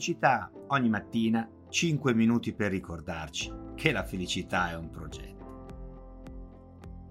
felicità 0.00 0.50
ogni 0.68 0.88
mattina 0.88 1.46
5 1.68 2.14
minuti 2.14 2.54
per 2.54 2.70
ricordarci 2.70 3.52
che 3.74 3.92
la 3.92 4.02
felicità 4.02 4.70
è 4.70 4.74
un 4.74 4.88
progetto. 4.88 5.66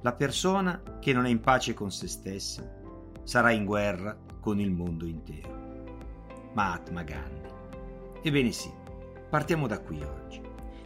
La 0.01 0.13
persona 0.13 0.81
che 0.99 1.13
non 1.13 1.27
è 1.27 1.29
in 1.29 1.39
pace 1.39 1.75
con 1.75 1.91
se 1.91 2.07
stessa 2.07 2.67
sarà 3.21 3.51
in 3.51 3.65
guerra 3.65 4.17
con 4.39 4.59
il 4.59 4.71
mondo 4.71 5.05
intero. 5.05 5.91
Mahatma 6.53 7.03
Gandhi. 7.03 7.49
Ebbene 8.23 8.51
sì, 8.51 8.71
partiamo 9.29 9.67
da 9.67 9.79
qui 9.81 10.01
oggi. 10.01 10.41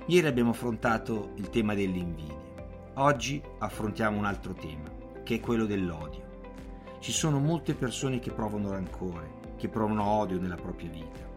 Ieri 0.07 0.27
abbiamo 0.27 0.49
affrontato 0.49 1.31
il 1.35 1.49
tema 1.49 1.73
dell'invidia. 1.73 2.65
Oggi 2.95 3.41
affrontiamo 3.59 4.17
un 4.17 4.25
altro 4.25 4.53
tema, 4.53 4.91
che 5.23 5.35
è 5.35 5.39
quello 5.39 5.65
dell'odio. 5.65 6.41
Ci 6.99 7.13
sono 7.13 7.39
molte 7.39 7.73
persone 7.75 8.19
che 8.19 8.33
provano 8.33 8.71
rancore, 8.71 9.55
che 9.55 9.69
provano 9.69 10.03
odio 10.03 10.37
nella 10.37 10.55
propria 10.55 10.89
vita. 10.89 11.31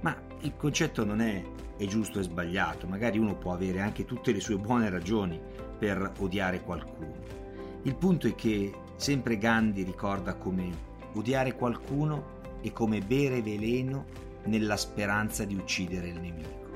Ma 0.00 0.16
il 0.40 0.54
concetto 0.56 1.04
non 1.04 1.20
è 1.20 1.42
è 1.78 1.86
giusto 1.86 2.18
e 2.18 2.24
sbagliato, 2.24 2.88
magari 2.88 3.18
uno 3.18 3.36
può 3.36 3.52
avere 3.52 3.80
anche 3.80 4.04
tutte 4.04 4.32
le 4.32 4.40
sue 4.40 4.58
buone 4.58 4.90
ragioni 4.90 5.40
per 5.78 6.12
odiare 6.18 6.60
qualcuno. 6.60 7.14
Il 7.82 7.94
punto 7.94 8.26
è 8.26 8.34
che 8.34 8.72
sempre 8.96 9.38
Gandhi 9.38 9.84
ricorda 9.84 10.34
come 10.34 10.68
odiare 11.14 11.54
qualcuno 11.54 12.36
è 12.60 12.72
come 12.72 13.00
bere 13.00 13.40
veleno 13.42 14.04
nella 14.46 14.76
speranza 14.76 15.44
di 15.44 15.54
uccidere 15.54 16.08
il 16.08 16.18
nemico. 16.20 16.66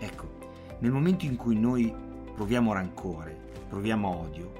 Ecco, 0.00 0.38
nel 0.78 0.90
momento 0.90 1.26
in 1.26 1.36
cui 1.36 1.58
noi 1.58 1.94
proviamo 2.34 2.72
rancore, 2.72 3.36
proviamo 3.68 4.08
odio, 4.08 4.52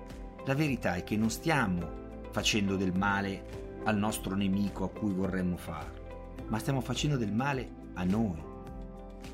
la 0.44 0.54
verità 0.54 0.96
è 0.96 1.04
che 1.04 1.16
non 1.16 1.30
stiamo 1.30 2.00
facendo 2.30 2.76
del 2.76 2.92
male 2.94 3.80
al 3.84 3.96
nostro 3.96 4.34
nemico 4.34 4.84
a 4.84 4.90
cui 4.90 5.14
vorremmo 5.14 5.56
farlo, 5.56 6.34
ma 6.48 6.58
stiamo 6.58 6.82
facendo 6.82 7.16
del 7.16 7.32
male 7.32 7.80
a 7.94 8.04
noi. 8.04 8.42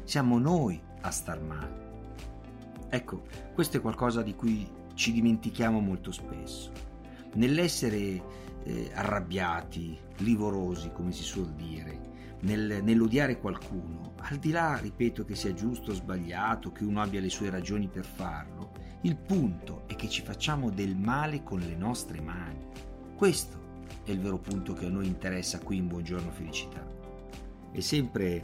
Siamo 0.04 0.38
noi 0.38 0.80
a 1.00 1.10
star 1.10 1.40
male. 1.40 1.86
Ecco, 2.88 3.24
questo 3.52 3.76
è 3.76 3.80
qualcosa 3.80 4.22
di 4.22 4.34
cui 4.34 4.66
ci 4.94 5.12
dimentichiamo 5.12 5.80
molto 5.80 6.10
spesso. 6.10 6.72
Nell'essere 7.34 8.22
eh, 8.64 8.90
arrabbiati, 8.94 9.98
livorosi, 10.18 10.90
come 10.92 11.12
si 11.12 11.22
suol 11.22 11.52
dire, 11.52 12.06
nel, 12.40 12.80
nell'odiare 12.82 13.38
qualcuno, 13.38 14.14
al 14.16 14.38
di 14.38 14.50
là, 14.50 14.76
ripeto, 14.76 15.24
che 15.24 15.34
sia 15.34 15.54
giusto 15.54 15.90
o 15.90 15.94
sbagliato, 15.94 16.72
che 16.72 16.84
uno 16.84 17.00
abbia 17.00 17.20
le 17.20 17.30
sue 17.30 17.50
ragioni 17.50 17.88
per 17.88 18.04
farlo, 18.04 18.72
il 19.02 19.16
punto 19.16 19.84
è 19.86 19.94
che 19.94 20.08
ci 20.08 20.22
facciamo 20.22 20.70
del 20.70 20.96
male 20.96 21.42
con 21.42 21.60
le 21.60 21.76
nostre 21.76 22.20
mani. 22.20 22.66
Questo 23.14 23.56
è 24.04 24.10
il 24.10 24.20
vero 24.20 24.38
punto 24.38 24.72
che 24.72 24.86
a 24.86 24.90
noi 24.90 25.06
interessa 25.06 25.60
qui 25.60 25.76
in 25.76 25.88
Buongiorno 25.88 26.30
Felicità. 26.30 26.97
E 27.72 27.80
sempre 27.80 28.42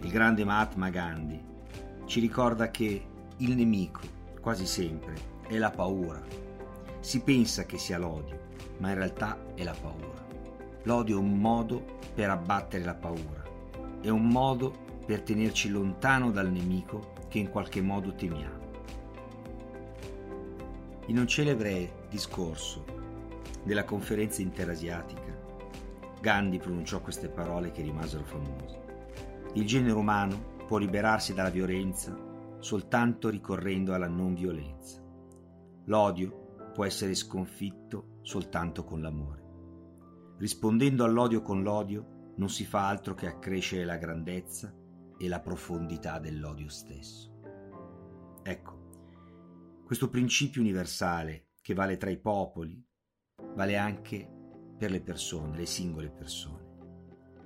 il 0.00 0.10
grande 0.10 0.44
Mahatma 0.44 0.90
Gandhi 0.90 1.42
ci 2.04 2.20
ricorda 2.20 2.70
che 2.70 3.04
il 3.38 3.54
nemico, 3.54 4.00
quasi 4.40 4.66
sempre, 4.66 5.14
è 5.46 5.56
la 5.58 5.70
paura. 5.70 6.22
Si 7.00 7.20
pensa 7.20 7.64
che 7.64 7.78
sia 7.78 7.98
l'odio, 7.98 8.38
ma 8.78 8.90
in 8.90 8.96
realtà 8.96 9.38
è 9.54 9.62
la 9.62 9.74
paura. 9.78 10.24
L'odio 10.82 11.16
è 11.16 11.20
un 11.20 11.38
modo 11.38 11.98
per 12.14 12.30
abbattere 12.30 12.84
la 12.84 12.94
paura, 12.94 13.42
è 14.00 14.08
un 14.08 14.28
modo 14.28 14.84
per 15.04 15.22
tenerci 15.22 15.68
lontano 15.68 16.30
dal 16.30 16.50
nemico 16.50 17.12
che 17.28 17.38
in 17.38 17.50
qualche 17.50 17.80
modo 17.80 18.14
temiamo. 18.14 18.64
In 21.06 21.18
un 21.18 21.26
celebre 21.26 22.06
discorso 22.08 22.84
della 23.62 23.84
conferenza 23.84 24.42
interasiatica, 24.42 25.25
Gandhi 26.20 26.58
pronunciò 26.58 27.00
queste 27.00 27.28
parole 27.28 27.70
che 27.70 27.82
rimasero 27.82 28.24
famose. 28.24 28.84
Il 29.54 29.66
genere 29.66 29.92
umano 29.92 30.64
può 30.66 30.78
liberarsi 30.78 31.34
dalla 31.34 31.50
violenza 31.50 32.16
soltanto 32.58 33.28
ricorrendo 33.28 33.94
alla 33.94 34.08
non 34.08 34.34
violenza. 34.34 35.00
L'odio 35.84 36.70
può 36.72 36.84
essere 36.84 37.14
sconfitto 37.14 38.18
soltanto 38.22 38.84
con 38.84 39.00
l'amore. 39.00 39.44
Rispondendo 40.38 41.04
all'odio 41.04 41.42
con 41.42 41.62
l'odio 41.62 42.32
non 42.36 42.50
si 42.50 42.64
fa 42.64 42.88
altro 42.88 43.14
che 43.14 43.26
accrescere 43.26 43.84
la 43.84 43.96
grandezza 43.96 44.74
e 45.16 45.28
la 45.28 45.40
profondità 45.40 46.18
dell'odio 46.18 46.68
stesso. 46.68 47.32
Ecco, 48.42 49.82
questo 49.84 50.10
principio 50.10 50.60
universale 50.60 51.50
che 51.62 51.72
vale 51.72 51.96
tra 51.96 52.10
i 52.10 52.18
popoli, 52.18 52.84
vale 53.54 53.76
anche 53.76 54.35
per 54.76 54.90
le 54.90 55.00
persone, 55.00 55.56
le 55.56 55.66
singole 55.66 56.10
persone. 56.10 56.64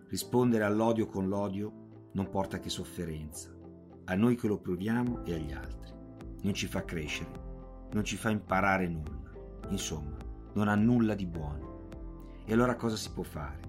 Rispondere 0.09 0.65
all'odio 0.65 1.07
con 1.07 1.29
l'odio 1.29 2.09
non 2.13 2.29
porta 2.29 2.59
che 2.59 2.69
sofferenza, 2.69 3.51
a 4.05 4.15
noi 4.15 4.35
che 4.35 4.49
lo 4.49 4.59
proviamo 4.59 5.25
e 5.25 5.35
agli 5.35 5.53
altri. 5.53 5.93
Non 6.43 6.55
ci 6.55 6.67
fa 6.67 6.85
crescere, 6.85 7.31
non 7.93 8.05
ci 8.05 8.17
fa 8.17 8.31
imparare 8.31 8.89
nulla. 8.89 9.31
Insomma, 9.69 10.17
non 10.55 10.69
ha 10.69 10.75
nulla 10.75 11.15
di 11.15 11.27
buono. 11.27 11.89
E 12.45 12.53
allora 12.53 12.75
cosa 12.75 12.97
si 12.97 13.13
può 13.13 13.23
fare? 13.23 13.61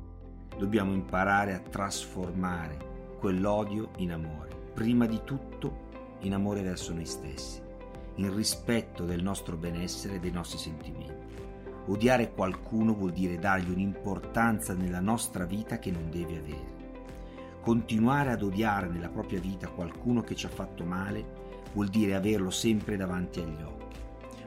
Dobbiamo 0.58 0.94
imparare 0.94 1.54
a 1.54 1.60
trasformare 1.60 3.16
quell'odio 3.20 3.92
in 3.98 4.12
amore. 4.12 4.50
Prima 4.74 5.06
di 5.06 5.22
tutto 5.24 5.90
in 6.22 6.34
amore 6.34 6.62
verso 6.64 6.94
noi 6.94 7.06
stessi, 7.06 7.62
in 8.16 8.34
rispetto 8.36 9.06
del 9.06 9.22
nostro 9.22 9.58
benessere 9.58 10.16
e 10.16 10.20
dei 10.20 10.32
nostri 10.32 10.58
sentimenti. 10.58 11.30
Odiare 11.88 12.32
qualcuno 12.32 12.94
vuol 12.94 13.12
dire 13.12 13.40
dargli 13.40 13.72
un'importanza 13.72 14.74
nella 14.74 15.00
nostra 15.00 15.46
vita 15.46 15.80
che 15.80 15.90
non 15.90 16.12
deve 16.12 16.38
avere. 16.38 16.80
Continuare 17.62 18.32
ad 18.32 18.44
odiare 18.44 18.88
nella 18.88 19.10
propria 19.10 19.40
vita 19.40 19.68
qualcuno 19.68 20.22
che 20.22 20.36
ci 20.36 20.46
ha 20.46 20.50
fatto 20.50 20.84
male 20.84 21.42
vuol 21.74 21.88
dire 21.88 22.16
averlo 22.16 22.52
sempre 22.52 22.98
davanti 22.98 23.40
agli 23.40 23.62
occhi, 23.64 23.98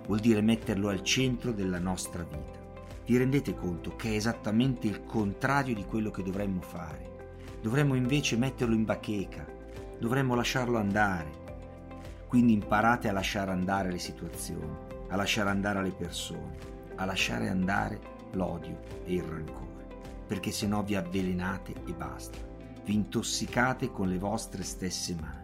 vuol 0.06 0.21
dire 0.21 0.41
metterlo 0.43 0.89
al 0.89 1.03
centro 1.03 1.53
della 1.53 1.78
nostra 1.78 2.22
vita. 2.22 2.62
Vi 3.05 3.17
rendete 3.17 3.55
conto 3.55 3.97
che 3.97 4.11
è 4.11 4.15
esattamente 4.15 4.87
il 4.87 5.05
contrario 5.05 5.75
di 5.75 5.84
quello 5.84 6.11
che 6.11 6.22
dovremmo 6.22 6.61
fare? 6.61 7.33
Dovremmo 7.61 7.95
invece 7.95 8.37
metterlo 8.37 8.75
in 8.75 8.84
bacheca, 8.84 9.45
dovremmo 9.99 10.34
lasciarlo 10.34 10.78
andare. 10.78 11.43
Quindi 12.28 12.53
imparate 12.53 13.09
a 13.09 13.12
lasciare 13.12 13.51
andare 13.51 13.91
le 13.91 13.99
situazioni, 13.99 14.77
a 15.09 15.16
lasciare 15.16 15.51
andare 15.51 15.83
le 15.83 15.93
persone, 15.93 16.74
a 16.97 17.05
lasciare 17.05 17.49
andare 17.49 18.00
l'odio 18.32 18.81
e 19.05 19.15
il 19.15 19.22
rancore, 19.22 19.87
perché 20.27 20.50
se 20.50 20.66
no 20.66 20.82
vi 20.82 20.94
avvelenate 20.94 21.72
e 21.87 21.93
basta, 21.93 22.38
vi 22.84 22.94
intossicate 22.94 23.91
con 23.91 24.09
le 24.09 24.19
vostre 24.19 24.62
stesse 24.62 25.16
mani 25.21 25.43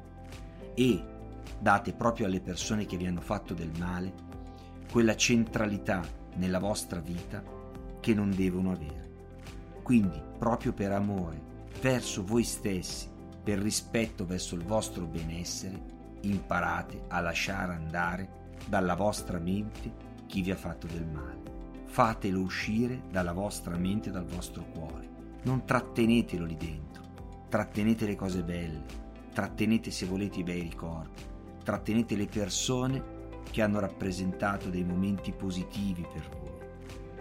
e 0.74 1.04
date 1.58 1.92
proprio 1.92 2.26
alle 2.26 2.40
persone 2.40 2.86
che 2.86 2.96
vi 2.96 3.06
hanno 3.06 3.20
fatto 3.20 3.54
del 3.54 3.72
male 3.78 4.12
quella 4.90 5.16
centralità 5.16 6.02
nella 6.34 6.58
vostra 6.58 7.00
vita 7.00 7.42
che 8.00 8.14
non 8.14 8.34
devono 8.34 8.72
avere. 8.72 9.08
Quindi, 9.82 10.20
proprio 10.38 10.72
per 10.72 10.92
amore 10.92 11.48
verso 11.80 12.24
voi 12.24 12.44
stessi, 12.44 13.08
per 13.42 13.58
rispetto 13.58 14.26
verso 14.26 14.54
il 14.54 14.64
vostro 14.64 15.06
benessere, 15.06 15.98
imparate 16.22 17.04
a 17.08 17.20
lasciare 17.20 17.74
andare 17.74 18.38
dalla 18.66 18.94
vostra 18.94 19.38
mente 19.38 20.08
chi 20.30 20.42
vi 20.42 20.52
ha 20.52 20.56
fatto 20.56 20.86
del 20.86 21.04
male. 21.04 21.82
Fatelo 21.86 22.40
uscire 22.40 23.02
dalla 23.10 23.32
vostra 23.32 23.76
mente 23.76 24.10
e 24.10 24.12
dal 24.12 24.24
vostro 24.24 24.62
cuore. 24.62 25.08
Non 25.42 25.64
trattenetelo 25.64 26.44
lì 26.44 26.56
dentro. 26.56 27.02
Trattenete 27.48 28.06
le 28.06 28.14
cose 28.14 28.44
belle. 28.44 28.84
Trattenete 29.34 29.90
se 29.90 30.06
volete 30.06 30.38
i 30.38 30.44
bei 30.44 30.60
ricordi. 30.60 31.20
Trattenete 31.64 32.14
le 32.14 32.26
persone 32.26 33.02
che 33.50 33.60
hanno 33.60 33.80
rappresentato 33.80 34.70
dei 34.70 34.84
momenti 34.84 35.32
positivi 35.32 36.06
per 36.12 36.28
voi. 36.28 36.48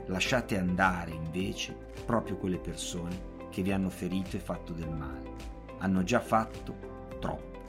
Lasciate 0.05 0.59
andare 0.59 1.11
invece 1.11 1.75
proprio 2.05 2.37
quelle 2.37 2.59
persone 2.59 3.47
che 3.49 3.63
vi 3.63 3.71
hanno 3.71 3.89
ferito 3.89 4.37
e 4.37 4.39
fatto 4.39 4.71
del 4.71 4.89
male. 4.89 5.31
Hanno 5.79 6.03
già 6.03 6.19
fatto 6.19 6.75
troppo. 7.19 7.63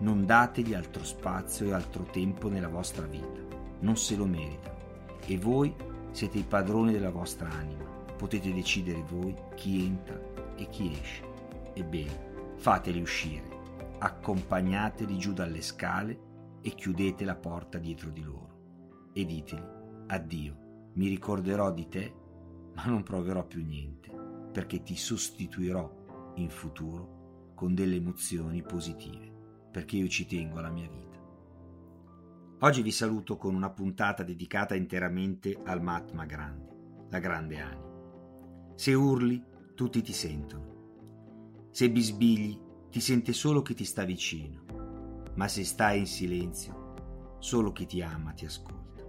Non 0.00 0.26
dategli 0.26 0.74
altro 0.74 1.02
spazio 1.02 1.68
e 1.68 1.72
altro 1.72 2.02
tempo 2.04 2.50
nella 2.50 2.68
vostra 2.68 3.06
vita. 3.06 3.40
Non 3.80 3.96
se 3.96 4.16
lo 4.16 4.26
meritano 4.26 4.72
e 5.26 5.38
voi 5.38 5.74
siete 6.10 6.38
i 6.38 6.44
padroni 6.44 6.92
della 6.92 7.10
vostra 7.10 7.50
anima. 7.50 7.84
Potete 8.16 8.52
decidere 8.52 9.02
voi 9.02 9.34
chi 9.54 9.84
entra 9.84 10.20
e 10.56 10.68
chi 10.68 10.92
esce. 10.92 11.24
Ebbene, 11.74 12.54
fateli 12.56 13.00
uscire, 13.00 13.48
accompagnateli 13.98 15.18
giù 15.18 15.32
dalle 15.32 15.62
scale 15.62 16.30
e 16.60 16.70
chiudete 16.74 17.24
la 17.24 17.34
porta 17.34 17.78
dietro 17.78 18.10
di 18.10 18.22
loro. 18.22 19.10
E 19.12 19.24
diteli, 19.24 19.64
addio, 20.06 20.56
mi 20.94 21.08
ricorderò 21.08 21.72
di 21.72 21.88
te, 21.88 22.14
ma 22.74 22.84
non 22.84 23.02
proverò 23.02 23.44
più 23.44 23.64
niente, 23.64 24.10
perché 24.52 24.82
ti 24.82 24.96
sostituirò 24.96 26.32
in 26.36 26.50
futuro 26.50 27.52
con 27.54 27.74
delle 27.74 27.96
emozioni 27.96 28.62
positive, 28.62 29.30
perché 29.70 29.96
io 29.96 30.08
ci 30.08 30.26
tengo 30.26 30.58
alla 30.58 30.70
mia 30.70 30.88
vita. 30.88 31.11
Oggi 32.64 32.82
vi 32.82 32.92
saluto 32.92 33.36
con 33.36 33.56
una 33.56 33.70
puntata 33.70 34.22
dedicata 34.22 34.76
interamente 34.76 35.58
al 35.64 35.82
Mahatma 35.82 36.24
Grandi, 36.24 36.72
la 37.08 37.18
grande 37.18 37.58
anima. 37.58 37.90
Se 38.76 38.94
urli, 38.94 39.44
tutti 39.74 40.00
ti 40.00 40.12
sentono. 40.12 41.66
Se 41.72 41.90
bisbigli, 41.90 42.56
ti 42.88 43.00
sente 43.00 43.32
solo 43.32 43.62
chi 43.62 43.74
ti 43.74 43.84
sta 43.84 44.04
vicino, 44.04 44.62
ma 45.34 45.48
se 45.48 45.64
stai 45.64 45.98
in 45.98 46.06
silenzio, 46.06 46.94
solo 47.40 47.72
chi 47.72 47.84
ti 47.84 48.00
ama 48.00 48.30
ti 48.30 48.44
ascolta. 48.44 49.02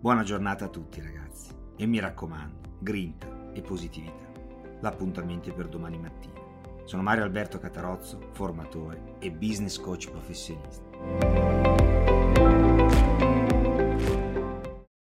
Buona 0.00 0.22
giornata 0.22 0.64
a 0.64 0.68
tutti 0.68 1.02
ragazzi 1.02 1.52
e 1.76 1.84
mi 1.84 1.98
raccomando, 1.98 2.78
grinta 2.80 3.52
e 3.52 3.60
positività. 3.60 4.26
L'appuntamento 4.80 5.50
è 5.50 5.52
per 5.52 5.68
domani 5.68 5.98
mattina. 5.98 6.40
Sono 6.84 7.02
Mario 7.02 7.24
Alberto 7.24 7.58
Catarozzo, 7.58 8.30
formatore 8.32 9.16
e 9.18 9.30
business 9.30 9.78
coach 9.78 10.10
professionista. 10.10 11.79